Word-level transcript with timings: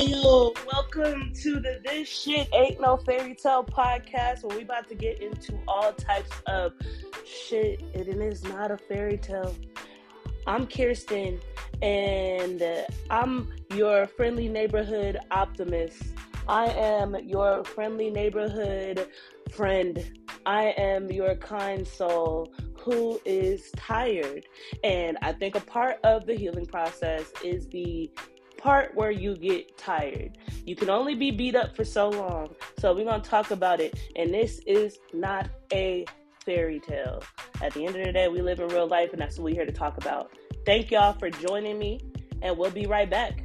Yo, 0.00 0.54
welcome 0.66 1.30
to 1.34 1.60
the 1.60 1.78
This 1.84 2.08
Shit 2.08 2.48
Ain't 2.54 2.80
No 2.80 2.96
Fairy 2.96 3.34
Tale 3.34 3.64
podcast 3.64 4.42
where 4.42 4.56
we 4.56 4.62
about 4.62 4.88
to 4.88 4.94
get 4.94 5.20
into 5.20 5.58
all 5.68 5.92
types 5.92 6.30
of 6.46 6.72
shit 7.26 7.82
and 7.94 8.08
it 8.08 8.16
is 8.16 8.42
not 8.44 8.70
a 8.70 8.78
fairy 8.78 9.18
tale. 9.18 9.54
I'm 10.46 10.66
Kirsten 10.66 11.38
and 11.82 12.62
I'm 13.10 13.52
your 13.74 14.06
friendly 14.06 14.48
neighborhood 14.48 15.18
optimist. 15.32 16.02
I 16.48 16.68
am 16.68 17.14
your 17.28 17.62
friendly 17.62 18.08
neighborhood 18.08 19.06
friend. 19.50 20.18
I 20.46 20.74
am 20.78 21.10
your 21.10 21.34
kind 21.34 21.86
soul 21.86 22.54
who 22.78 23.20
is 23.26 23.70
tired. 23.76 24.46
And 24.82 25.18
I 25.20 25.34
think 25.34 25.56
a 25.56 25.60
part 25.60 25.98
of 26.04 26.24
the 26.24 26.34
healing 26.34 26.64
process 26.64 27.30
is 27.44 27.68
the 27.68 28.10
part 28.60 28.94
where 28.94 29.10
you 29.10 29.36
get 29.36 29.76
tired. 29.78 30.36
You 30.66 30.76
can 30.76 30.90
only 30.90 31.14
be 31.14 31.30
beat 31.30 31.54
up 31.54 31.74
for 31.74 31.84
so 31.84 32.10
long. 32.10 32.54
So 32.78 32.94
we're 32.94 33.04
going 33.04 33.22
to 33.22 33.28
talk 33.28 33.50
about 33.50 33.80
it. 33.80 33.98
And 34.16 34.32
this 34.32 34.60
is 34.66 34.98
not 35.12 35.48
a 35.72 36.04
fairy 36.44 36.80
tale. 36.80 37.22
At 37.62 37.74
the 37.74 37.86
end 37.86 37.96
of 37.96 38.04
the 38.04 38.12
day, 38.12 38.28
we 38.28 38.42
live 38.42 38.60
in 38.60 38.68
real 38.68 38.86
life, 38.86 39.12
and 39.12 39.20
that's 39.20 39.38
what 39.38 39.44
we're 39.44 39.54
here 39.54 39.66
to 39.66 39.72
talk 39.72 39.96
about. 39.96 40.32
Thank 40.66 40.90
y'all 40.90 41.12
for 41.14 41.30
joining 41.30 41.78
me, 41.78 42.00
and 42.42 42.56
we'll 42.56 42.70
be 42.70 42.86
right 42.86 43.08
back. 43.08 43.42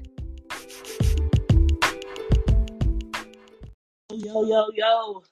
Yo, 4.11 4.45
yo, 4.45 4.67
yo, 4.73 5.23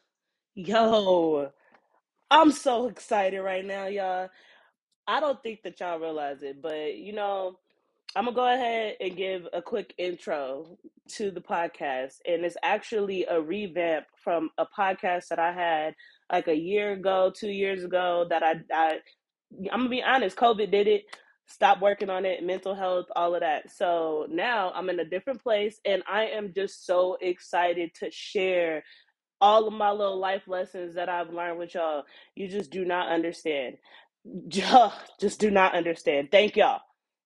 yo. 0.56 1.52
I'm 2.30 2.52
so 2.52 2.88
excited 2.88 3.42
right 3.42 3.66
now, 3.66 3.88
y'all. 3.88 4.30
I 5.08 5.20
don't 5.20 5.42
think 5.44 5.64
that 5.64 5.80
y'all 5.80 6.00
realize 6.00 6.42
it, 6.42 6.62
but 6.62 6.96
you 6.96 7.14
know, 7.14 7.60
I'm 8.16 8.26
gonna 8.26 8.36
go 8.36 8.54
ahead 8.54 8.98
and 9.02 9.18
give 9.18 9.48
a 9.54 9.62
quick 9.62 9.94
intro 9.98 10.78
to 11.16 11.32
the 11.32 11.42
podcast, 11.42 12.16
and 12.28 12.46
it's 12.46 12.58
actually 12.64 13.26
a 13.26 13.42
revamp 13.42 14.06
from 14.24 14.52
a 14.60 14.66
podcast 14.68 15.30
that 15.30 15.40
I 15.40 15.52
had 15.52 15.96
like 16.32 16.48
a 16.48 16.56
year 16.56 16.94
ago, 16.94 17.32
two 17.36 17.50
years 17.50 17.84
ago. 17.84 18.28
That 18.30 18.44
I, 18.44 18.56
I 18.72 19.00
I'm 19.72 19.82
gonna 19.82 19.90
be 19.90 20.04
honest, 20.04 20.38
COVID 20.38 20.72
did 20.72 20.88
it. 20.88 21.06
Stop 21.48 21.82
working 21.82 22.10
on 22.10 22.26
it, 22.26 22.44
mental 22.44 22.76
health, 22.76 23.08
all 23.16 23.36
of 23.36 23.42
that. 23.42 23.72
So 23.72 24.28
now 24.30 24.72
I'm 24.76 24.90
in 24.90 25.00
a 25.00 25.06
different 25.06 25.42
place, 25.42 25.80
and 25.86 26.04
I 26.08 26.26
am 26.26 26.54
just 26.54 26.86
so 26.86 27.18
excited 27.22 27.92
to 27.96 28.12
share 28.12 28.84
all 29.42 29.68
of 29.68 29.74
my 29.74 29.92
little 29.92 30.20
life 30.20 30.48
lessons 30.48 30.96
that 30.96 31.10
I've 31.10 31.32
learned 31.34 31.60
with 31.60 31.74
y'all. 31.76 32.04
You 32.36 32.48
just 32.48 32.72
do 32.72 32.86
not 32.86 33.12
understand. 33.12 33.78
Just 35.20 35.42
do 35.42 35.52
not 35.52 35.76
understand. 35.76 36.30
Thank 36.32 36.56
y'all. 36.56 36.80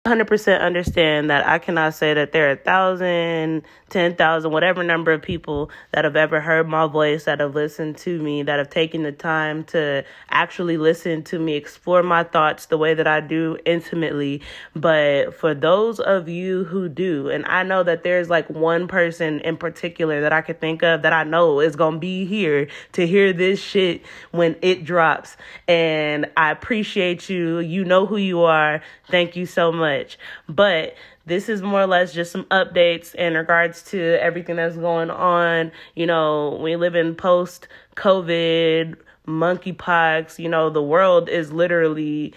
100% 0.06 0.60
understand 0.60 1.30
that 1.30 1.48
I 1.48 1.60
cannot 1.60 1.94
say 1.94 2.14
that 2.14 2.34
there 2.34 2.50
are 2.50 2.52
a 2.52 2.56
thousand, 2.58 3.62
ten 3.90 4.18
thousand, 4.18 4.52
whatever 4.52 4.84
number 4.84 5.14
of 5.14 5.22
people 5.22 5.72
that 5.94 6.04
have 6.04 6.18
ever 6.18 6.42
heard 6.42 6.68
my 6.68 6.88
voice, 6.88 7.24
that 7.24 7.40
have 7.40 7.56
listened 7.56 7.96
to 8.00 8.22
me, 8.22 8.44
that 8.44 8.60
have 8.60 8.70
taken 8.70 9.04
the 9.04 9.14
time 9.14 9.64
to 9.66 10.04
actually 10.30 10.76
listen 10.76 11.24
to 11.24 11.40
me, 11.40 11.54
explore 11.54 12.04
my 12.04 12.26
thoughts 12.26 12.66
the 12.66 12.78
way 12.78 12.94
that 12.94 13.08
I 13.08 13.22
do 13.22 13.58
intimately. 13.66 14.42
But 14.76 15.36
for 15.36 15.54
those 15.54 16.02
of 16.02 16.28
you 16.28 16.66
who 16.66 16.90
do, 16.90 17.30
and 17.30 17.46
I 17.46 17.64
know 17.64 17.82
that 17.84 18.04
there's 18.04 18.30
like 18.30 18.50
one 18.50 18.90
person 18.90 19.40
in 19.40 19.56
particular 19.56 20.20
that 20.20 20.34
I 20.34 20.42
could 20.42 20.60
think 20.60 20.84
of 20.84 21.04
that 21.04 21.14
I 21.14 21.24
know 21.24 21.62
is 21.62 21.78
going 21.78 21.94
to 21.94 22.00
be 22.00 22.26
here 22.26 22.68
to 22.92 23.08
hear 23.08 23.32
this 23.32 23.58
shit 23.58 24.02
when 24.32 24.58
it 24.62 24.84
drops. 24.84 25.38
And 25.70 26.30
I 26.36 26.52
appreciate 26.52 27.30
you. 27.30 27.60
You 27.60 27.86
know 27.86 28.06
who 28.06 28.18
you 28.18 28.42
are. 28.42 28.82
Thank 29.08 29.38
you 29.38 29.46
so 29.46 29.72
much 29.72 29.93
much. 29.98 30.18
But 30.48 30.96
this 31.26 31.50
is 31.50 31.62
more 31.62 31.82
or 31.82 31.88
less 31.88 32.14
just 32.14 32.32
some 32.32 32.46
updates 32.46 33.16
in 33.16 33.34
regards 33.36 33.84
to 33.92 34.22
everything 34.22 34.58
that's 34.58 34.76
going 34.76 35.10
on. 35.10 35.72
You 35.96 36.06
know, 36.06 36.60
we 36.62 36.76
live 36.76 36.96
in 36.96 37.16
post 37.16 37.68
COVID, 37.96 38.96
monkeypox, 39.28 40.40
you 40.40 40.50
know, 40.50 40.70
the 40.70 40.84
world 40.84 41.30
is 41.30 41.52
literally 41.52 42.34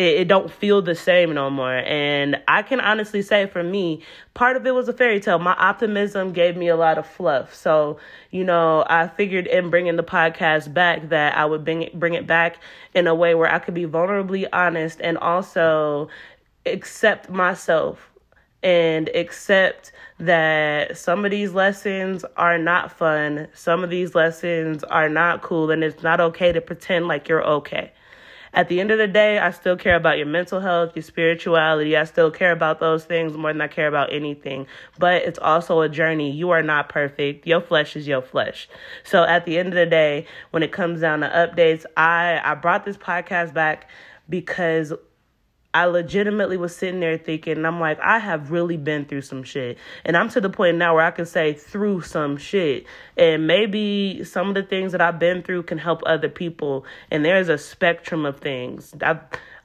it, 0.00 0.20
it, 0.20 0.28
don't 0.28 0.50
feel 0.50 0.80
the 0.80 0.94
same 0.94 1.34
no 1.34 1.50
more. 1.50 1.76
And 1.76 2.40
I 2.48 2.62
can 2.62 2.80
honestly 2.80 3.20
say 3.20 3.46
for 3.46 3.62
me, 3.62 4.02
part 4.32 4.56
of 4.56 4.66
it 4.66 4.74
was 4.74 4.88
a 4.88 4.94
fairy 4.94 5.20
tale. 5.20 5.38
My 5.38 5.52
optimism 5.52 6.32
gave 6.32 6.56
me 6.56 6.68
a 6.68 6.76
lot 6.76 6.96
of 6.96 7.06
fluff. 7.06 7.54
So, 7.54 7.98
you 8.30 8.42
know, 8.42 8.82
I 8.88 9.08
figured 9.08 9.46
in 9.46 9.68
bringing 9.68 9.96
the 9.96 10.02
podcast 10.02 10.72
back 10.72 11.10
that 11.10 11.36
I 11.36 11.44
would 11.44 11.64
bring 11.66 11.82
it, 11.82 12.00
bring 12.00 12.14
it 12.14 12.26
back 12.26 12.56
in 12.94 13.06
a 13.06 13.14
way 13.14 13.34
where 13.34 13.52
I 13.52 13.58
could 13.58 13.74
be 13.74 13.84
vulnerably 13.84 14.48
honest 14.50 15.02
and 15.02 15.18
also 15.18 16.08
accept 16.66 17.30
myself 17.30 18.10
and 18.62 19.08
accept 19.14 19.92
that 20.18 20.96
some 20.96 21.24
of 21.24 21.30
these 21.30 21.54
lessons 21.54 22.24
are 22.36 22.58
not 22.58 22.92
fun, 22.92 23.48
some 23.54 23.82
of 23.82 23.90
these 23.90 24.14
lessons 24.14 24.84
are 24.84 25.08
not 25.08 25.42
cool, 25.42 25.70
and 25.70 25.82
it's 25.82 26.02
not 26.02 26.20
okay 26.20 26.52
to 26.52 26.60
pretend 26.60 27.08
like 27.08 27.28
you're 27.28 27.44
okay. 27.44 27.92
At 28.52 28.68
the 28.68 28.80
end 28.80 28.90
of 28.90 28.98
the 28.98 29.06
day, 29.06 29.38
I 29.38 29.52
still 29.52 29.76
care 29.76 29.94
about 29.94 30.18
your 30.18 30.26
mental 30.26 30.58
health, 30.58 30.96
your 30.96 31.04
spirituality. 31.04 31.96
I 31.96 32.02
still 32.02 32.32
care 32.32 32.50
about 32.50 32.80
those 32.80 33.04
things 33.04 33.36
more 33.36 33.52
than 33.52 33.60
I 33.60 33.68
care 33.68 33.86
about 33.86 34.12
anything. 34.12 34.66
But 34.98 35.22
it's 35.22 35.38
also 35.38 35.82
a 35.82 35.88
journey. 35.88 36.32
You 36.32 36.50
are 36.50 36.62
not 36.62 36.88
perfect. 36.88 37.46
Your 37.46 37.60
flesh 37.60 37.94
is 37.94 38.08
your 38.08 38.22
flesh. 38.22 38.68
So 39.04 39.22
at 39.22 39.44
the 39.44 39.56
end 39.56 39.68
of 39.68 39.74
the 39.74 39.86
day, 39.86 40.26
when 40.50 40.64
it 40.64 40.72
comes 40.72 41.00
down 41.00 41.20
to 41.20 41.28
updates, 41.28 41.86
I 41.96 42.40
I 42.42 42.56
brought 42.56 42.84
this 42.84 42.96
podcast 42.96 43.54
back 43.54 43.88
because 44.28 44.92
I 45.72 45.84
legitimately 45.84 46.56
was 46.56 46.74
sitting 46.74 46.98
there 46.98 47.16
thinking, 47.16 47.56
and 47.56 47.66
I'm 47.66 47.78
like, 47.78 48.00
I 48.00 48.18
have 48.18 48.50
really 48.50 48.76
been 48.76 49.04
through 49.04 49.22
some 49.22 49.44
shit. 49.44 49.78
And 50.04 50.16
I'm 50.16 50.28
to 50.30 50.40
the 50.40 50.50
point 50.50 50.78
now 50.78 50.96
where 50.96 51.04
I 51.04 51.12
can 51.12 51.26
say 51.26 51.52
through 51.52 52.02
some 52.02 52.36
shit. 52.38 52.86
And 53.16 53.46
maybe 53.46 54.24
some 54.24 54.48
of 54.48 54.54
the 54.54 54.64
things 54.64 54.92
that 54.92 55.00
I've 55.00 55.20
been 55.20 55.42
through 55.42 55.64
can 55.64 55.78
help 55.78 56.02
other 56.04 56.28
people. 56.28 56.84
And 57.10 57.24
there's 57.24 57.48
a 57.48 57.56
spectrum 57.56 58.26
of 58.26 58.40
things. 58.40 58.94
I, 59.00 59.20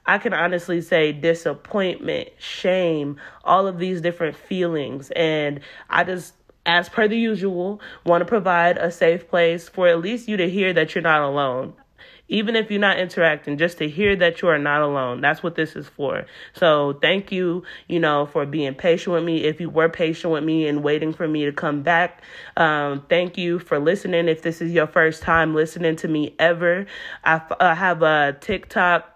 I 0.06 0.18
can 0.18 0.32
honestly 0.32 0.80
say 0.80 1.10
disappointment, 1.10 2.28
shame, 2.38 3.16
all 3.42 3.66
of 3.66 3.78
these 3.78 4.00
different 4.00 4.36
feelings. 4.36 5.10
And 5.16 5.58
I 5.90 6.04
just, 6.04 6.34
as 6.64 6.88
per 6.88 7.08
the 7.08 7.18
usual, 7.18 7.80
want 8.04 8.20
to 8.20 8.26
provide 8.26 8.78
a 8.78 8.92
safe 8.92 9.28
place 9.28 9.68
for 9.68 9.88
at 9.88 10.00
least 10.00 10.28
you 10.28 10.36
to 10.36 10.48
hear 10.48 10.72
that 10.72 10.94
you're 10.94 11.02
not 11.02 11.22
alone 11.22 11.74
even 12.28 12.56
if 12.56 12.70
you're 12.70 12.80
not 12.80 12.98
interacting, 12.98 13.58
just 13.58 13.78
to 13.78 13.88
hear 13.88 14.16
that 14.16 14.42
you 14.42 14.48
are 14.48 14.58
not 14.58 14.82
alone. 14.82 15.20
That's 15.20 15.42
what 15.42 15.54
this 15.54 15.76
is 15.76 15.88
for. 15.88 16.26
So 16.54 16.98
thank 17.00 17.30
you, 17.30 17.62
you 17.88 18.00
know, 18.00 18.26
for 18.26 18.46
being 18.46 18.74
patient 18.74 19.14
with 19.14 19.24
me. 19.24 19.44
If 19.44 19.60
you 19.60 19.70
were 19.70 19.88
patient 19.88 20.32
with 20.32 20.44
me 20.44 20.66
and 20.66 20.82
waiting 20.82 21.12
for 21.12 21.28
me 21.28 21.44
to 21.44 21.52
come 21.52 21.82
back, 21.82 22.22
um, 22.56 23.04
thank 23.08 23.38
you 23.38 23.58
for 23.58 23.78
listening. 23.78 24.28
If 24.28 24.42
this 24.42 24.60
is 24.60 24.72
your 24.72 24.86
first 24.86 25.22
time 25.22 25.54
listening 25.54 25.96
to 25.96 26.08
me 26.08 26.34
ever, 26.38 26.86
I, 27.24 27.40
I 27.60 27.74
have 27.74 28.02
a 28.02 28.36
TikTok 28.40 29.12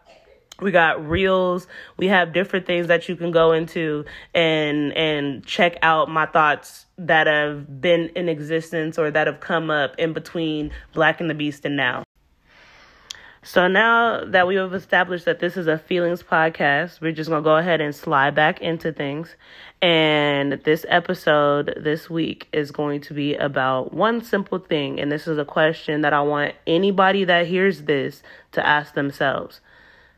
we 0.60 0.70
got 0.70 1.08
reels 1.08 1.66
we 1.96 2.06
have 2.08 2.34
different 2.34 2.66
things 2.66 2.88
that 2.88 3.08
you 3.08 3.16
can 3.16 3.30
go 3.30 3.52
into 3.52 4.04
and 4.34 4.92
and 4.92 5.44
check 5.46 5.78
out 5.80 6.10
my 6.10 6.26
thoughts 6.26 6.84
that 6.98 7.26
have 7.26 7.80
been 7.80 8.10
in 8.14 8.28
existence 8.28 8.98
or 8.98 9.10
that 9.10 9.26
have 9.26 9.40
come 9.40 9.70
up 9.70 9.94
in 9.98 10.12
between 10.12 10.70
black 10.92 11.18
and 11.18 11.30
the 11.30 11.34
beast 11.34 11.64
and 11.64 11.78
now 11.78 12.04
so 13.42 13.68
now 13.68 14.22
that 14.24 14.46
we 14.46 14.56
have 14.56 14.74
established 14.74 15.24
that 15.24 15.40
this 15.40 15.56
is 15.56 15.66
a 15.66 15.78
feelings 15.78 16.22
podcast, 16.22 17.00
we're 17.00 17.12
just 17.12 17.30
going 17.30 17.42
to 17.42 17.44
go 17.44 17.56
ahead 17.56 17.80
and 17.80 17.94
slide 17.94 18.34
back 18.34 18.60
into 18.60 18.92
things. 18.92 19.34
And 19.80 20.60
this 20.64 20.84
episode 20.90 21.72
this 21.80 22.10
week 22.10 22.48
is 22.52 22.70
going 22.70 23.00
to 23.02 23.14
be 23.14 23.34
about 23.36 23.94
one 23.94 24.22
simple 24.22 24.58
thing. 24.58 25.00
And 25.00 25.10
this 25.10 25.26
is 25.26 25.38
a 25.38 25.46
question 25.46 26.02
that 26.02 26.12
I 26.12 26.20
want 26.20 26.54
anybody 26.66 27.24
that 27.24 27.46
hears 27.46 27.84
this 27.84 28.22
to 28.52 28.66
ask 28.66 28.92
themselves 28.92 29.62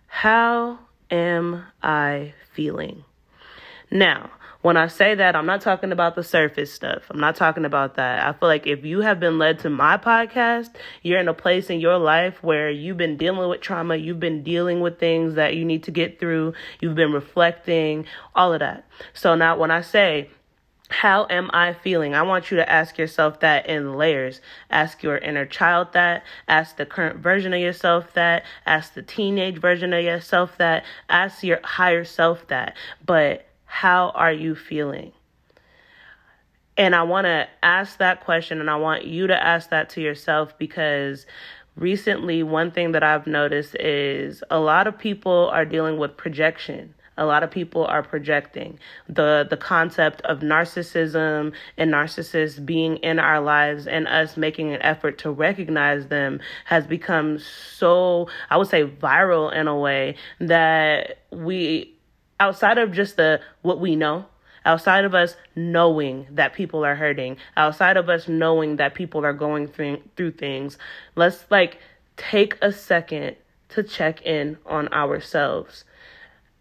How 0.09 0.81
am 1.09 1.65
I 1.81 2.35
feeling? 2.53 3.05
Now, 3.89 4.31
when 4.63 4.77
I 4.77 4.87
say 4.87 5.15
that, 5.17 5.37
I'm 5.37 5.47
not 5.47 5.61
talking 5.61 5.93
about 5.93 6.15
the 6.15 6.23
surface 6.23 6.73
stuff. 6.73 7.03
I'm 7.11 7.21
not 7.21 7.37
talking 7.37 7.65
about 7.65 7.97
that. 7.97 8.25
I 8.25 8.33
feel 8.33 8.49
like 8.49 8.67
if 8.67 8.85
you 8.85 9.01
have 9.01 9.21
been 9.21 9.39
led 9.39 9.59
to 9.61 9.71
my 9.71 9.99
podcast, 9.99 10.71
you're 11.03 11.19
in 11.19 11.29
a 11.29 11.35
place 11.35 11.69
in 11.69 11.81
your 11.81 11.99
life 11.99 12.43
where 12.43 12.71
you've 12.71 12.97
been 12.97 13.17
dealing 13.17 13.49
with 13.49 13.61
trauma, 13.61 13.97
you've 13.97 14.21
been 14.21 14.43
dealing 14.43 14.81
with 14.81 14.99
things 14.99 15.35
that 15.35 15.57
you 15.57 15.65
need 15.65 15.83
to 15.85 15.91
get 15.91 16.21
through, 16.21 16.55
you've 16.81 16.95
been 16.95 17.13
reflecting, 17.13 18.07
all 18.35 18.53
of 18.53 18.61
that. 18.61 18.87
So 19.13 19.35
now 19.35 19.59
when 19.59 19.73
I 19.73 19.81
say, 19.81 20.31
how 20.89 21.27
am 21.31 21.51
I 21.53 21.73
feeling? 21.73 22.15
I 22.15 22.23
want 22.23 22.51
you 22.51 22.59
to 22.59 22.71
ask 22.71 22.99
yourself 22.99 23.41
that 23.41 23.67
in 23.67 23.95
layers. 23.95 24.41
Ask 24.71 25.03
your 25.03 25.17
inner 25.17 25.47
child 25.47 25.95
that. 25.95 26.23
Ask 26.47 26.77
the 26.77 26.85
current 26.85 27.19
version 27.19 27.55
of 27.55 27.61
yourself 27.61 28.13
that. 28.13 28.45
Ask 28.67 28.93
the 28.93 29.03
teenage 29.03 29.59
version 29.59 29.95
of 29.95 30.05
yourself 30.05 30.59
that. 30.59 30.85
Ask 31.09 31.43
your 31.43 31.61
higher 31.65 32.05
self 32.05 32.47
that. 32.49 32.77
But 33.05 33.47
how 33.73 34.11
are 34.15 34.31
you 34.31 34.55
feeling? 34.55 35.13
And 36.77 36.95
I 36.95 37.05
want 37.05 37.25
to 37.25 37.49
ask 37.63 37.97
that 37.99 38.23
question 38.23 38.61
and 38.61 38.69
I 38.69 38.77
want 38.77 39.07
you 39.07 39.27
to 39.29 39.43
ask 39.43 39.71
that 39.71 39.89
to 39.91 40.03
yourself 40.03 40.57
because 40.59 41.25
recently, 41.75 42.43
one 42.43 42.71
thing 42.71 42.93
that 42.93 43.03
I've 43.03 43.27
noticed 43.27 43.75
is 43.77 44.45
a 44.51 44.61
lot 44.61 44.87
of 44.87 44.99
people 44.99 45.49
are 45.55 45.65
dealing 45.65 45.97
with 45.97 46.19
projection. 46.19 46.95
A 47.17 47.25
lot 47.25 47.43
of 47.43 47.51
people 47.51 47.87
are 47.87 48.03
projecting. 48.03 48.79
The 49.09 49.47
the 49.49 49.57
concept 49.57 50.21
of 50.23 50.41
narcissism 50.41 51.55
and 51.79 51.93
narcissists 51.93 52.65
being 52.65 52.99
in 52.99 53.19
our 53.19 53.41
lives 53.41 53.87
and 53.87 54.07
us 54.07 54.37
making 54.37 54.75
an 54.75 54.83
effort 54.83 55.17
to 55.19 55.31
recognize 55.31 56.09
them 56.09 56.41
has 56.67 56.87
become 56.87 57.39
so 57.39 58.29
I 58.51 58.59
would 58.59 58.69
say 58.69 58.85
viral 58.85 59.51
in 59.51 59.67
a 59.67 59.77
way 59.77 60.17
that 60.41 61.19
we 61.31 61.92
outside 62.43 62.77
of 62.77 62.93
just 62.93 63.17
the 63.17 63.41
what 63.63 63.79
we 63.79 63.95
know 63.95 64.27
outside 64.65 65.05
of 65.05 65.15
us 65.15 65.37
knowing 65.57 66.27
that 66.31 66.53
people 66.53 66.85
are 66.85 66.95
hurting, 66.95 67.37
outside 67.57 67.97
of 67.97 68.09
us 68.09 68.29
knowing 68.29 68.77
that 68.77 68.95
people 68.95 69.25
are 69.25 69.33
going 69.33 69.67
through, 69.67 70.01
through 70.17 70.33
things, 70.33 70.79
let's 71.17 71.45
like 71.51 71.79
take 72.17 72.57
a 72.63 72.73
second 72.73 73.37
to 73.71 73.83
check 73.83 74.23
in 74.23 74.57
on 74.67 74.87
ourselves. 74.93 75.85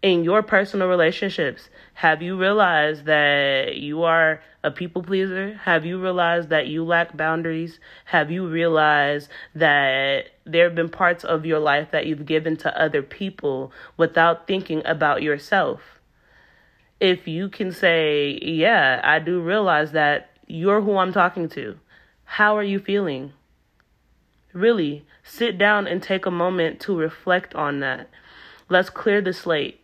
In 0.02 0.24
your 0.24 0.42
personal 0.42 0.88
relationships, 0.88 1.68
have 2.02 2.20
you 2.20 2.36
realized 2.36 3.04
that 3.04 3.76
you 3.76 4.02
are 4.02 4.42
a 4.64 4.72
people 4.72 5.04
pleaser? 5.04 5.54
Have 5.62 5.86
you 5.86 6.02
realized 6.02 6.48
that 6.48 6.66
you 6.66 6.84
lack 6.84 7.16
boundaries? 7.16 7.78
Have 8.06 8.28
you 8.28 8.48
realized 8.48 9.28
that 9.54 10.24
there 10.44 10.64
have 10.64 10.74
been 10.74 10.88
parts 10.88 11.22
of 11.22 11.46
your 11.46 11.60
life 11.60 11.92
that 11.92 12.06
you've 12.06 12.26
given 12.26 12.56
to 12.56 12.76
other 12.76 13.02
people 13.02 13.70
without 13.96 14.48
thinking 14.48 14.82
about 14.84 15.22
yourself? 15.22 15.80
If 16.98 17.28
you 17.28 17.48
can 17.48 17.70
say, 17.70 18.36
Yeah, 18.42 19.00
I 19.04 19.20
do 19.20 19.40
realize 19.40 19.92
that 19.92 20.30
you're 20.48 20.80
who 20.80 20.96
I'm 20.96 21.12
talking 21.12 21.48
to, 21.50 21.78
how 22.24 22.56
are 22.56 22.64
you 22.64 22.80
feeling? 22.80 23.32
Really, 24.52 25.06
sit 25.22 25.56
down 25.56 25.86
and 25.86 26.02
take 26.02 26.26
a 26.26 26.32
moment 26.32 26.80
to 26.80 26.98
reflect 26.98 27.54
on 27.54 27.78
that. 27.78 28.10
Let's 28.68 28.90
clear 28.90 29.20
the 29.20 29.32
slate. 29.32 29.81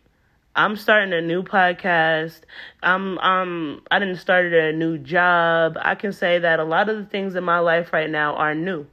I'm 0.55 0.75
starting 0.75 1.13
a 1.13 1.21
new 1.21 1.43
podcast. 1.43 2.41
I'm 2.83 3.17
um 3.19 3.81
I 3.91 3.99
didn't 3.99 4.17
start 4.17 4.51
a 4.53 4.73
new 4.73 4.97
job. 4.97 5.77
I 5.79 5.95
can 5.95 6.11
say 6.11 6.39
that 6.39 6.59
a 6.59 6.63
lot 6.63 6.89
of 6.89 6.97
the 6.97 7.05
things 7.05 7.35
in 7.35 7.43
my 7.43 7.59
life 7.59 7.93
right 7.93 8.09
now 8.09 8.35
are 8.35 8.55
new. 8.55 8.87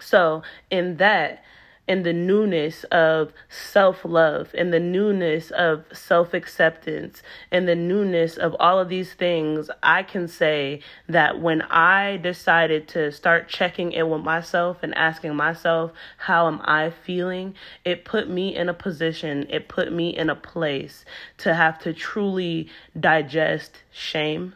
So, 0.00 0.42
in 0.70 0.98
that, 0.98 1.42
in 1.88 2.02
the 2.02 2.12
newness 2.12 2.84
of 2.84 3.32
self 3.48 4.04
love, 4.04 4.54
in 4.54 4.70
the 4.70 4.78
newness 4.78 5.50
of 5.50 5.86
self 5.90 6.34
acceptance, 6.34 7.22
in 7.50 7.64
the 7.64 7.74
newness 7.74 8.36
of 8.36 8.54
all 8.60 8.78
of 8.78 8.90
these 8.90 9.14
things, 9.14 9.70
I 9.82 10.02
can 10.02 10.28
say 10.28 10.80
that 11.08 11.40
when 11.40 11.62
I 11.62 12.18
decided 12.18 12.86
to 12.88 13.10
start 13.10 13.48
checking 13.48 13.92
in 13.92 14.10
with 14.10 14.20
myself 14.20 14.82
and 14.82 14.94
asking 14.96 15.34
myself, 15.34 15.92
how 16.18 16.46
am 16.46 16.60
I 16.62 16.90
feeling? 16.90 17.54
It 17.86 18.04
put 18.04 18.28
me 18.28 18.54
in 18.54 18.68
a 18.68 18.74
position, 18.74 19.46
it 19.48 19.68
put 19.68 19.90
me 19.90 20.10
in 20.10 20.28
a 20.28 20.36
place 20.36 21.06
to 21.38 21.54
have 21.54 21.78
to 21.80 21.94
truly 21.94 22.68
digest 23.00 23.78
shame, 23.90 24.54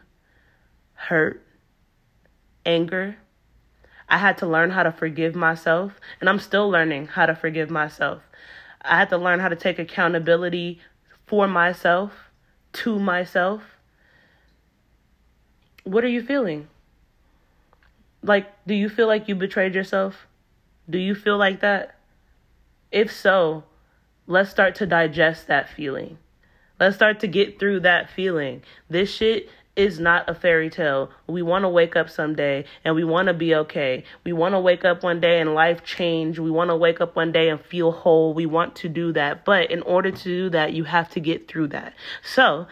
hurt, 0.93 1.41
anger 2.63 3.17
I 4.13 4.17
had 4.17 4.37
to 4.37 4.45
learn 4.45 4.69
how 4.69 4.83
to 4.83 4.91
forgive 4.91 5.33
myself, 5.33 5.99
and 6.19 6.29
I'm 6.29 6.37
still 6.37 6.69
learning 6.69 7.07
how 7.07 7.25
to 7.25 7.33
forgive 7.33 7.71
myself. 7.71 8.21
I 8.83 8.99
had 8.99 9.09
to 9.09 9.17
learn 9.17 9.39
how 9.39 9.49
to 9.49 9.55
take 9.55 9.79
accountability 9.79 10.79
for 11.25 11.47
myself, 11.47 12.11
to 12.73 12.99
myself. 12.99 13.63
What 15.83 16.03
are 16.03 16.09
you 16.09 16.21
feeling? 16.21 16.67
Like, 18.21 18.51
do 18.67 18.75
you 18.75 18.87
feel 18.87 19.07
like 19.07 19.27
you 19.27 19.33
betrayed 19.33 19.73
yourself? 19.73 20.27
Do 20.87 20.99
you 20.99 21.15
feel 21.15 21.39
like 21.39 21.61
that? 21.61 21.95
If 22.91 23.11
so, 23.11 23.63
let's 24.27 24.51
start 24.51 24.75
to 24.75 24.85
digest 24.85 25.47
that 25.47 25.69
feeling. 25.69 26.19
Let's 26.79 26.95
start 26.95 27.19
to 27.21 27.27
get 27.27 27.57
through 27.57 27.79
that 27.79 28.11
feeling. 28.11 28.61
This 28.91 29.11
shit 29.11 29.49
is 29.75 29.99
not 29.99 30.29
a 30.29 30.35
fairy 30.35 30.69
tale. 30.69 31.09
We 31.27 31.41
want 31.41 31.63
to 31.63 31.69
wake 31.69 31.95
up 31.95 32.09
someday 32.09 32.65
and 32.85 32.95
we 32.95 33.03
want 33.03 33.27
to 33.27 33.33
be 33.33 33.55
okay. 33.55 34.03
We 34.23 34.33
want 34.33 34.53
to 34.53 34.59
wake 34.59 34.85
up 34.85 35.03
one 35.03 35.19
day 35.19 35.39
and 35.39 35.53
life 35.55 35.83
change. 35.83 36.37
We 36.39 36.51
want 36.51 36.69
to 36.69 36.75
wake 36.75 37.01
up 37.01 37.15
one 37.15 37.31
day 37.31 37.49
and 37.49 37.59
feel 37.59 37.91
whole. 37.91 38.33
We 38.33 38.45
want 38.45 38.75
to 38.77 38.89
do 38.89 39.11
that. 39.13 39.45
But 39.45 39.71
in 39.71 39.81
order 39.81 40.11
to 40.11 40.23
do 40.23 40.49
that, 40.51 40.73
you 40.73 40.83
have 40.83 41.09
to 41.11 41.19
get 41.19 41.47
through 41.47 41.67
that. 41.69 41.93
So, 42.23 42.67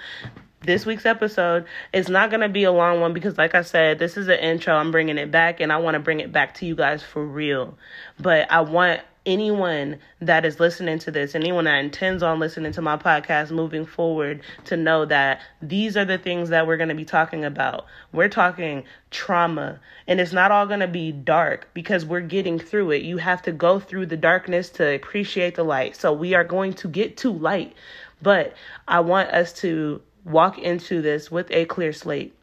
this 0.64 0.86
week's 0.86 1.08
episode 1.08 1.66
is 1.92 2.08
not 2.08 2.30
going 2.30 2.42
to 2.42 2.50
be 2.50 2.66
a 2.66 2.72
long 2.72 3.02
one 3.02 3.14
because, 3.14 3.36
like 3.36 3.56
I 3.56 3.64
said, 3.64 3.98
this 3.98 4.16
is 4.16 4.28
an 4.28 4.38
intro. 4.38 4.76
I'm 4.76 4.92
bringing 4.92 5.18
it 5.18 5.32
back 5.32 5.60
and 5.60 5.74
I 5.74 5.78
want 5.78 5.96
to 5.96 6.00
bring 6.00 6.20
it 6.20 6.32
back 6.32 6.54
to 6.56 6.68
you 6.68 6.76
guys 6.76 7.02
for 7.02 7.26
real. 7.26 7.78
But 8.20 8.52
I 8.52 8.62
want 8.62 9.02
anyone 9.26 10.00
that 10.20 10.46
is 10.46 10.60
listening 10.60 10.98
to 11.00 11.12
this, 11.12 11.36
anyone 11.36 11.66
that 11.66 11.78
intends 11.78 12.24
on 12.24 12.40
listening 12.40 12.72
to 12.72 12.82
my 12.82 12.98
podcast 12.98 13.52
moving 13.52 13.86
forward, 13.86 14.42
to 14.66 14.76
know 14.76 15.06
that 15.06 15.42
these 15.62 15.96
are 15.96 16.06
the 16.06 16.18
things 16.18 16.50
that 16.50 16.66
we're 16.66 16.78
going 16.78 16.90
to 16.90 16.96
be 16.96 17.06
talking 17.06 17.46
about. 17.46 17.86
We're 18.12 18.30
talking 18.30 18.84
trauma, 19.12 19.80
and 20.08 20.20
it's 20.20 20.34
not 20.34 20.52
all 20.52 20.66
going 20.66 20.80
to 20.80 20.88
be 20.88 21.12
dark 21.12 21.70
because 21.74 22.04
we're 22.04 22.22
getting 22.22 22.58
through 22.58 22.92
it. 22.92 23.04
You 23.04 23.18
have 23.18 23.42
to 23.44 23.52
go 23.52 23.80
through 23.80 24.08
the 24.08 24.18
darkness 24.18 24.70
to 24.72 24.96
appreciate 24.96 25.56
the 25.56 25.64
light. 25.64 25.96
So 25.96 26.12
we 26.14 26.34
are 26.34 26.44
going 26.44 26.74
to 26.74 26.88
get 26.88 27.18
to 27.18 27.32
light, 27.32 27.74
but 28.22 28.56
I 28.88 29.02
want 29.02 29.30
us 29.30 29.54
to 29.62 30.02
walk 30.26 30.58
into 30.58 31.02
this 31.02 31.30
with 31.30 31.52
a 31.52 31.66
clear 31.66 31.94
slate. 31.94 32.36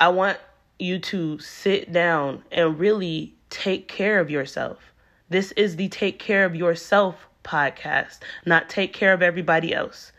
I 0.00 0.08
want 0.08 0.38
you 0.78 0.98
to 0.98 1.38
sit 1.38 1.92
down 1.92 2.42
and 2.50 2.78
really 2.78 3.34
take 3.52 3.86
care 3.86 4.18
of 4.18 4.30
yourself. 4.30 4.78
This 5.28 5.52
is 5.52 5.76
the 5.76 5.88
Take 5.88 6.18
Care 6.18 6.46
of 6.46 6.56
Yourself 6.56 7.28
podcast, 7.44 8.20
not 8.46 8.70
take 8.70 8.94
care 8.94 9.12
of 9.12 9.22
everybody 9.22 9.74
else. 9.74 10.10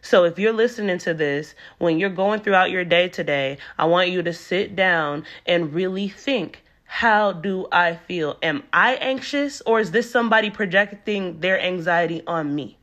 So 0.00 0.24
if 0.24 0.36
you're 0.36 0.52
listening 0.52 0.98
to 0.98 1.14
this, 1.14 1.54
when 1.78 2.00
you're 2.00 2.10
going 2.10 2.40
throughout 2.40 2.72
your 2.72 2.84
day 2.84 3.08
today, 3.08 3.58
I 3.78 3.84
want 3.84 4.10
you 4.10 4.20
to 4.24 4.32
sit 4.32 4.74
down 4.74 5.24
and 5.46 5.72
really 5.72 6.08
think 6.08 6.64
how 6.84 7.32
do 7.32 7.68
I 7.70 7.94
feel? 7.94 8.36
Am 8.42 8.64
I 8.72 8.96
anxious 8.96 9.62
or 9.62 9.80
is 9.80 9.92
this 9.92 10.10
somebody 10.10 10.50
projecting 10.50 11.40
their 11.40 11.58
anxiety 11.58 12.22
on 12.26 12.54
me? 12.54 12.78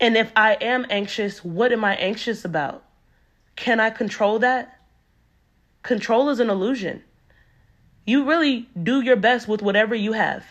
And 0.00 0.16
if 0.16 0.32
I 0.34 0.54
am 0.54 0.86
anxious, 0.88 1.44
what 1.44 1.72
am 1.72 1.84
I 1.84 1.94
anxious 1.96 2.44
about? 2.44 2.84
Can 3.54 3.78
I 3.78 3.90
control 3.90 4.38
that? 4.40 4.80
Control 5.82 6.30
is 6.30 6.40
an 6.40 6.48
illusion. 6.50 7.04
You 8.04 8.24
really 8.24 8.68
do 8.82 9.00
your 9.00 9.16
best 9.16 9.46
with 9.48 9.62
whatever 9.62 9.94
you 9.94 10.12
have. 10.12 10.44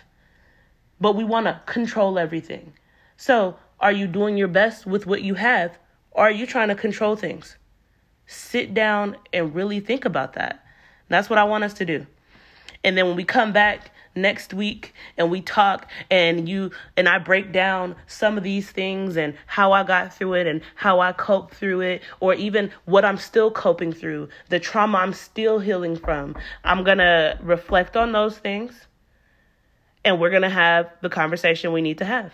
But 1.00 1.16
we 1.16 1.24
want 1.24 1.48
to 1.48 1.62
control 1.66 2.20
everything. 2.20 2.74
So, 3.18 3.58
are 3.80 3.92
you 3.92 4.08
doing 4.08 4.38
your 4.38 4.48
best 4.48 4.86
with 4.86 5.06
what 5.06 5.24
you 5.24 5.34
have? 5.36 5.78
Or 6.12 6.26
are 6.26 6.32
you 6.32 6.46
trying 6.46 6.68
to 6.70 6.76
control 6.76 7.16
things? 7.16 7.58
Sit 8.28 8.74
down 8.74 9.18
and 9.34 9.54
really 9.54 9.80
think 9.80 10.06
about 10.06 10.34
that. 10.34 10.64
That's 11.10 11.30
what 11.30 11.40
I 11.40 11.44
want 11.44 11.64
us 11.64 11.74
to 11.76 11.86
do. 11.86 12.06
And 12.84 12.98
then 12.98 13.08
when 13.08 13.16
we 13.16 13.24
come 13.24 13.52
back 13.52 13.92
next 14.16 14.54
week 14.54 14.94
and 15.18 15.30
we 15.30 15.42
talk 15.42 15.88
and 16.10 16.48
you 16.48 16.72
and 16.98 17.08
I 17.08 17.18
break 17.18 17.52
down 17.52 17.96
some 18.08 18.38
of 18.38 18.44
these 18.44 18.70
things 18.70 19.18
and 19.18 19.36
how 19.46 19.72
I 19.72 19.84
got 19.84 20.14
through 20.14 20.34
it 20.34 20.48
and 20.48 20.62
how 20.76 21.00
I 21.00 21.14
coped 21.14 21.56
through 21.56 21.82
it 21.82 22.02
or 22.20 22.34
even 22.34 22.72
what 22.86 23.06
I'm 23.06 23.18
still 23.18 23.52
coping 23.52 23.94
through, 23.94 24.30
the 24.50 24.60
trauma 24.60 25.00
I'm 25.00 25.14
still 25.14 25.60
healing 25.60 25.96
from. 25.96 26.36
I'm 26.64 26.84
going 26.84 27.00
to 27.00 27.38
reflect 27.42 27.96
on 27.96 28.12
those 28.12 28.38
things 28.38 28.88
and 30.04 30.20
we're 30.20 30.30
going 30.30 30.42
to 30.42 30.50
have 30.50 30.92
the 31.02 31.10
conversation 31.10 31.72
we 31.72 31.82
need 31.82 32.00
to 32.00 32.06
have. 32.06 32.34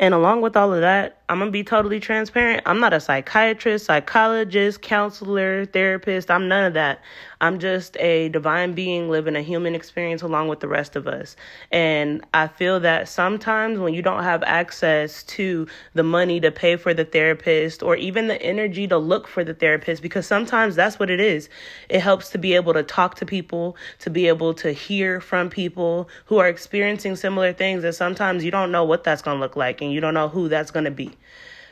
And 0.00 0.14
along 0.14 0.40
with 0.40 0.56
all 0.56 0.72
of 0.72 0.80
that, 0.80 1.20
I'm 1.28 1.38
going 1.38 1.48
to 1.48 1.52
be 1.52 1.62
totally 1.62 2.00
transparent. 2.00 2.62
I'm 2.66 2.80
not 2.80 2.92
a 2.92 2.98
psychiatrist, 2.98 3.84
psychologist, 3.84 4.82
counselor, 4.82 5.64
therapist. 5.66 6.28
I'm 6.28 6.48
none 6.48 6.64
of 6.64 6.74
that. 6.74 7.00
I'm 7.40 7.60
just 7.60 7.96
a 7.98 8.30
divine 8.30 8.72
being 8.72 9.08
living 9.10 9.36
a 9.36 9.40
human 9.40 9.74
experience 9.76 10.22
along 10.22 10.48
with 10.48 10.58
the 10.58 10.66
rest 10.66 10.96
of 10.96 11.06
us. 11.06 11.36
And 11.70 12.24
I 12.34 12.48
feel 12.48 12.80
that 12.80 13.08
sometimes 13.08 13.78
when 13.78 13.94
you 13.94 14.02
don't 14.02 14.24
have 14.24 14.42
access 14.42 15.22
to 15.24 15.68
the 15.94 16.02
money 16.02 16.40
to 16.40 16.50
pay 16.50 16.76
for 16.76 16.92
the 16.92 17.04
therapist 17.04 17.82
or 17.82 17.94
even 17.94 18.26
the 18.26 18.42
energy 18.42 18.88
to 18.88 18.98
look 18.98 19.28
for 19.28 19.44
the 19.44 19.54
therapist, 19.54 20.02
because 20.02 20.26
sometimes 20.26 20.74
that's 20.74 20.98
what 20.98 21.10
it 21.10 21.20
is, 21.20 21.48
it 21.88 22.00
helps 22.00 22.30
to 22.30 22.38
be 22.38 22.54
able 22.54 22.72
to 22.72 22.82
talk 22.82 23.14
to 23.16 23.26
people, 23.26 23.76
to 24.00 24.10
be 24.10 24.26
able 24.26 24.52
to 24.54 24.72
hear 24.72 25.20
from 25.20 25.48
people 25.48 26.08
who 26.24 26.38
are 26.38 26.48
experiencing 26.48 27.14
similar 27.14 27.52
things. 27.52 27.84
And 27.84 27.94
sometimes 27.94 28.44
you 28.44 28.50
don't 28.50 28.72
know 28.72 28.84
what 28.84 29.04
that's 29.04 29.22
going 29.22 29.36
to 29.36 29.40
look 29.40 29.54
like 29.54 29.80
and 29.80 29.89
you 29.90 30.00
don't 30.00 30.14
know 30.14 30.28
who 30.28 30.48
that's 30.48 30.70
going 30.70 30.84
to 30.84 30.90
be. 30.90 31.10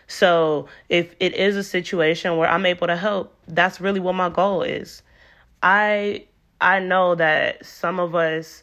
So 0.06 0.68
if 0.88 1.14
it 1.20 1.34
is 1.34 1.56
a 1.56 1.62
situation 1.62 2.36
where 2.36 2.48
I'm 2.48 2.64
able 2.66 2.86
to 2.86 2.96
help, 2.96 3.34
that's 3.46 3.80
really 3.80 4.00
what 4.00 4.14
my 4.14 4.30
goal 4.30 4.62
is. 4.62 5.02
I 5.62 6.24
I 6.60 6.80
know 6.80 7.14
that 7.14 7.64
some 7.64 8.00
of 8.00 8.14
us 8.14 8.62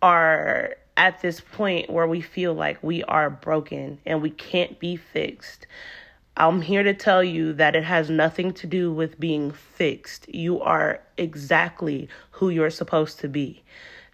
are 0.00 0.76
at 0.96 1.22
this 1.22 1.40
point 1.40 1.88
where 1.90 2.06
we 2.06 2.20
feel 2.20 2.54
like 2.54 2.82
we 2.82 3.02
are 3.04 3.30
broken 3.30 3.98
and 4.04 4.20
we 4.20 4.30
can't 4.30 4.78
be 4.78 4.96
fixed. 4.96 5.66
I'm 6.36 6.62
here 6.62 6.82
to 6.82 6.94
tell 6.94 7.22
you 7.22 7.52
that 7.54 7.76
it 7.76 7.84
has 7.84 8.08
nothing 8.08 8.52
to 8.54 8.66
do 8.66 8.92
with 8.92 9.20
being 9.20 9.50
fixed. 9.50 10.32
You 10.34 10.60
are 10.60 11.00
exactly 11.16 12.08
who 12.30 12.48
you're 12.50 12.70
supposed 12.70 13.20
to 13.20 13.28
be. 13.28 13.62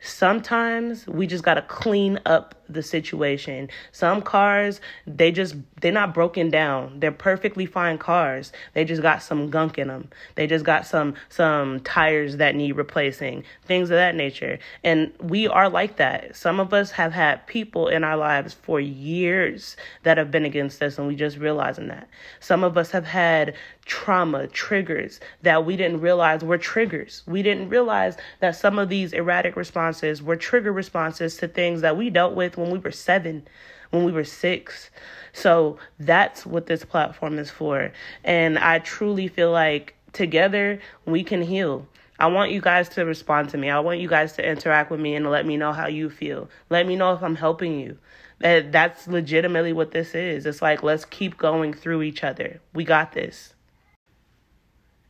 Sometimes 0.00 1.06
we 1.06 1.26
just 1.26 1.44
got 1.44 1.54
to 1.54 1.62
clean 1.62 2.18
up 2.26 2.54
the 2.68 2.82
situation. 2.82 3.68
Some 3.92 4.22
cars, 4.22 4.80
they 5.06 5.32
just 5.32 5.56
they're 5.80 5.92
not 5.92 6.14
broken 6.14 6.50
down. 6.50 7.00
They're 7.00 7.12
perfectly 7.12 7.66
fine 7.66 7.98
cars. 7.98 8.52
They 8.74 8.84
just 8.84 9.02
got 9.02 9.22
some 9.22 9.50
gunk 9.50 9.78
in 9.78 9.88
them. 9.88 10.08
They 10.34 10.46
just 10.46 10.64
got 10.64 10.86
some 10.86 11.14
some 11.28 11.80
tires 11.80 12.36
that 12.38 12.54
need 12.54 12.72
replacing, 12.72 13.44
things 13.64 13.90
of 13.90 13.96
that 13.96 14.14
nature. 14.14 14.58
And 14.84 15.12
we 15.20 15.48
are 15.48 15.68
like 15.68 15.96
that. 15.96 16.36
Some 16.36 16.60
of 16.60 16.72
us 16.72 16.90
have 16.92 17.12
had 17.12 17.46
people 17.46 17.88
in 17.88 18.04
our 18.04 18.16
lives 18.16 18.54
for 18.54 18.80
years 18.80 19.76
that 20.02 20.18
have 20.18 20.30
been 20.30 20.44
against 20.44 20.82
us 20.82 20.98
and 20.98 21.06
we 21.06 21.16
just 21.16 21.38
realizing 21.38 21.88
that. 21.88 22.08
Some 22.40 22.64
of 22.64 22.76
us 22.76 22.90
have 22.90 23.06
had 23.06 23.54
trauma, 23.84 24.46
triggers 24.46 25.20
that 25.42 25.64
we 25.64 25.76
didn't 25.76 26.00
realize 26.00 26.44
were 26.44 26.58
triggers. 26.58 27.22
We 27.26 27.42
didn't 27.42 27.70
realize 27.70 28.16
that 28.40 28.56
some 28.56 28.78
of 28.78 28.88
these 28.88 29.12
erratic 29.12 29.56
responses 29.56 30.22
were 30.22 30.36
trigger 30.36 30.72
responses 30.72 31.36
to 31.38 31.48
things 31.48 31.80
that 31.80 31.96
we 31.96 32.10
dealt 32.10 32.34
with 32.34 32.56
when 32.56 32.70
we 32.70 32.78
were 32.78 32.92
seven, 32.92 33.46
when 33.90 34.04
we 34.04 34.12
were 34.12 34.24
six. 34.24 34.90
So 35.32 35.78
that's 35.98 36.44
what 36.44 36.66
this 36.66 36.84
platform 36.84 37.38
is 37.38 37.50
for. 37.50 37.92
And 38.24 38.58
I 38.58 38.78
truly 38.80 39.28
feel 39.28 39.50
like 39.50 39.94
together 40.12 40.80
we 41.06 41.22
can 41.24 41.42
heal. 41.42 41.86
I 42.18 42.26
want 42.26 42.50
you 42.50 42.60
guys 42.60 42.88
to 42.90 43.04
respond 43.04 43.50
to 43.50 43.58
me. 43.58 43.70
I 43.70 43.78
want 43.78 44.00
you 44.00 44.08
guys 44.08 44.32
to 44.34 44.46
interact 44.46 44.90
with 44.90 44.98
me 44.98 45.14
and 45.14 45.30
let 45.30 45.46
me 45.46 45.56
know 45.56 45.72
how 45.72 45.86
you 45.86 46.10
feel. 46.10 46.48
Let 46.68 46.86
me 46.86 46.96
know 46.96 47.12
if 47.12 47.22
I'm 47.22 47.36
helping 47.36 47.78
you. 47.78 47.98
That 48.40 48.72
that's 48.72 49.06
legitimately 49.06 49.72
what 49.72 49.92
this 49.92 50.14
is. 50.14 50.46
It's 50.46 50.62
like 50.62 50.82
let's 50.82 51.04
keep 51.04 51.36
going 51.36 51.72
through 51.72 52.02
each 52.02 52.24
other. 52.24 52.60
We 52.74 52.84
got 52.84 53.12
this. 53.12 53.54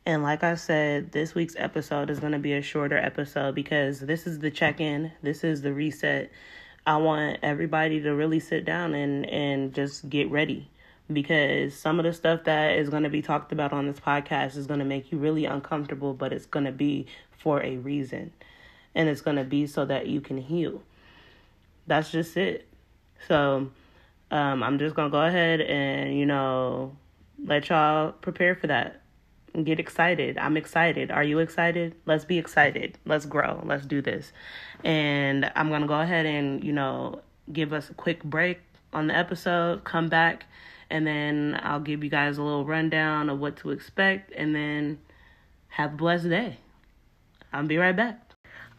And 0.04 0.23
like 0.23 0.42
I 0.42 0.54
said, 0.54 1.12
this 1.12 1.35
week's 1.35 1.54
episode 1.58 2.08
is 2.08 2.18
going 2.18 2.32
to 2.32 2.38
be 2.38 2.54
a 2.54 2.62
shorter 2.62 2.97
episode 2.97 3.54
because 3.54 4.00
this 4.00 4.26
is 4.26 4.38
the 4.38 4.50
check 4.50 4.80
in, 4.80 5.12
this 5.23 5.44
is 5.44 5.61
the 5.61 5.75
reset. 5.75 6.30
I 6.87 6.97
want 6.97 7.38
everybody 7.42 8.00
to 8.02 8.14
really 8.14 8.40
sit 8.40 8.64
down 8.64 8.94
and, 8.94 9.26
and 9.26 9.75
just 9.75 10.08
get 10.08 10.30
ready 10.30 10.68
because 11.12 11.75
some 11.75 11.99
of 11.99 12.04
the 12.04 12.12
stuff 12.12 12.44
that 12.44 12.76
is 12.76 12.88
going 12.88 13.02
to 13.02 13.08
be 13.08 13.23
talked 13.23 13.52
about 13.52 13.73
on 13.73 13.87
this 13.87 14.00
podcast 14.00 14.56
is 14.56 14.66
going 14.66 14.80
to 14.80 14.85
make 14.85 15.11
you 15.11 15.18
really 15.18 15.44
uncomfortable, 15.44 16.14
but 16.14 16.32
it's 16.32 16.47
going 16.47 16.66
to 16.66 16.73
be 16.73 17.06
for 17.30 17.62
a 17.62 17.76
reason. 17.76 18.32
And 18.94 19.08
it's 19.08 19.20
going 19.20 19.37
to 19.37 19.44
be 19.44 19.66
so 19.66 19.85
that 19.85 20.06
you 20.06 20.20
can 20.20 20.38
heal. 20.38 20.82
That's 21.87 22.11
just 22.11 22.37
it. 22.37 22.66
So 23.26 23.70
um, 24.30 24.62
I'm 24.62 24.78
just 24.78 24.94
going 24.94 25.08
to 25.08 25.12
go 25.12 25.23
ahead 25.23 25.61
and, 25.61 26.18
you 26.18 26.26
know, 26.26 26.97
let 27.44 27.68
y'all 27.68 28.12
prepare 28.12 28.54
for 28.54 28.66
that 28.66 29.02
get 29.64 29.80
excited. 29.80 30.38
I'm 30.38 30.56
excited. 30.56 31.10
Are 31.10 31.24
you 31.24 31.38
excited? 31.38 31.94
Let's 32.06 32.24
be 32.24 32.38
excited. 32.38 32.98
Let's 33.04 33.26
grow. 33.26 33.62
Let's 33.64 33.86
do 33.86 34.02
this. 34.02 34.32
And 34.84 35.50
I'm 35.54 35.68
going 35.68 35.82
to 35.82 35.88
go 35.88 36.00
ahead 36.00 36.26
and, 36.26 36.62
you 36.62 36.72
know, 36.72 37.20
give 37.52 37.72
us 37.72 37.90
a 37.90 37.94
quick 37.94 38.22
break 38.24 38.60
on 38.92 39.06
the 39.08 39.16
episode, 39.16 39.84
come 39.84 40.08
back, 40.08 40.46
and 40.90 41.06
then 41.06 41.58
I'll 41.62 41.80
give 41.80 42.02
you 42.02 42.10
guys 42.10 42.38
a 42.38 42.42
little 42.42 42.64
rundown 42.64 43.28
of 43.28 43.38
what 43.38 43.56
to 43.58 43.70
expect, 43.70 44.32
and 44.34 44.54
then 44.54 44.98
have 45.68 45.94
a 45.94 45.96
blessed 45.96 46.30
day. 46.30 46.56
I'll 47.52 47.66
be 47.66 47.76
right 47.76 47.96
back. 47.96 48.22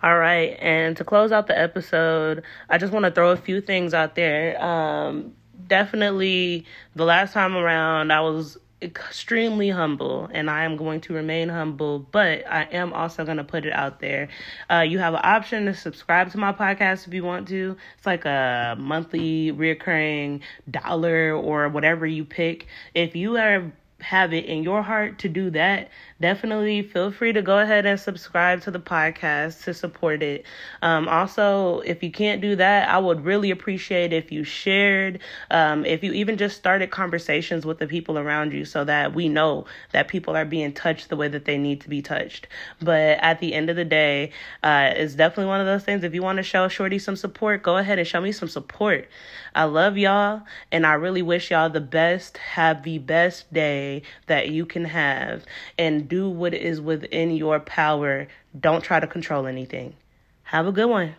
All 0.01 0.17
right, 0.17 0.57
and 0.59 0.95
to 0.97 1.03
close 1.03 1.31
out 1.31 1.47
the 1.47 1.59
episode, 1.59 2.43
I 2.69 2.77
just 2.77 2.93
want 2.93 3.03
to 3.05 3.11
throw 3.11 3.31
a 3.31 3.37
few 3.37 3.59
things 3.59 3.93
out 3.93 4.15
there. 4.15 4.61
Um, 4.63 5.33
definitely, 5.67 6.65
the 6.95 7.03
last 7.03 7.33
time 7.33 7.55
around, 7.55 8.11
I 8.11 8.21
was 8.21 8.57
extremely 8.81 9.69
humble 9.69 10.29
and 10.31 10.49
I 10.49 10.63
am 10.63 10.77
going 10.77 11.01
to 11.01 11.13
remain 11.13 11.49
humble, 11.49 11.99
but 11.99 12.43
I 12.49 12.63
am 12.71 12.93
also 12.93 13.25
going 13.25 13.37
to 13.37 13.43
put 13.43 13.65
it 13.65 13.73
out 13.73 13.99
there. 13.99 14.29
Uh, 14.69 14.79
you 14.87 14.99
have 14.99 15.13
an 15.13 15.21
option 15.23 15.65
to 15.65 15.73
subscribe 15.73 16.31
to 16.31 16.37
my 16.37 16.53
podcast 16.53 17.07
if 17.07 17.13
you 17.13 17.23
want 17.23 17.47
to. 17.49 17.75
It's 17.97 18.05
like 18.05 18.25
a 18.25 18.75
monthly 18.77 19.51
recurring 19.51 20.41
dollar 20.69 21.35
or 21.35 21.67
whatever 21.69 22.05
you 22.05 22.23
pick. 22.23 22.67
If 22.93 23.15
you 23.15 23.37
are 23.37 23.71
have 24.01 24.33
it 24.33 24.45
in 24.45 24.63
your 24.63 24.81
heart 24.81 25.19
to 25.19 25.29
do 25.29 25.49
that, 25.51 25.89
definitely 26.21 26.81
feel 26.81 27.11
free 27.11 27.33
to 27.33 27.41
go 27.41 27.59
ahead 27.59 27.85
and 27.85 27.99
subscribe 27.99 28.61
to 28.61 28.71
the 28.71 28.79
podcast 28.79 29.63
to 29.63 29.73
support 29.73 30.21
it. 30.23 30.45
Um, 30.81 31.07
also, 31.07 31.79
if 31.79 32.03
you 32.03 32.11
can't 32.11 32.41
do 32.41 32.55
that, 32.55 32.89
I 32.89 32.97
would 32.97 33.23
really 33.25 33.51
appreciate 33.51 34.13
if 34.13 34.31
you 34.31 34.43
shared, 34.43 35.19
um, 35.51 35.85
if 35.85 36.03
you 36.03 36.13
even 36.13 36.37
just 36.37 36.57
started 36.57 36.91
conversations 36.91 37.65
with 37.65 37.79
the 37.79 37.87
people 37.87 38.17
around 38.17 38.53
you 38.53 38.65
so 38.65 38.83
that 38.85 39.13
we 39.13 39.27
know 39.27 39.65
that 39.91 40.07
people 40.07 40.35
are 40.35 40.45
being 40.45 40.73
touched 40.73 41.09
the 41.09 41.15
way 41.15 41.27
that 41.27 41.45
they 41.45 41.57
need 41.57 41.81
to 41.81 41.89
be 41.89 42.01
touched. 42.01 42.47
But 42.81 43.19
at 43.21 43.39
the 43.39 43.53
end 43.53 43.69
of 43.69 43.75
the 43.75 43.85
day, 43.85 44.31
uh, 44.63 44.91
it's 44.95 45.15
definitely 45.15 45.49
one 45.49 45.61
of 45.61 45.67
those 45.67 45.83
things. 45.83 46.03
If 46.03 46.13
you 46.13 46.21
want 46.21 46.37
to 46.37 46.43
show 46.43 46.67
Shorty 46.67 46.99
some 46.99 47.15
support, 47.15 47.63
go 47.63 47.77
ahead 47.77 47.99
and 47.99 48.07
show 48.07 48.21
me 48.21 48.31
some 48.31 48.49
support. 48.49 49.07
I 49.55 49.63
love 49.65 49.97
y'all 49.97 50.43
and 50.71 50.85
I 50.85 50.93
really 50.93 51.21
wish 51.21 51.51
y'all 51.51 51.69
the 51.69 51.81
best. 51.81 52.37
Have 52.37 52.83
the 52.83 52.99
best 52.99 53.51
day 53.89 54.01
that 54.27 54.49
you 54.49 54.65
can 54.65 54.85
have 54.85 55.45
and 55.77 56.07
do 56.07 56.29
what 56.29 56.53
is 56.53 56.79
within 56.81 57.31
your 57.31 57.59
power. 57.59 58.27
Don't 58.59 58.83
try 58.83 58.99
to 58.99 59.07
control 59.07 59.47
anything. 59.47 59.95
Have 60.43 60.67
a 60.67 60.71
good 60.71 60.89
one. 60.89 61.15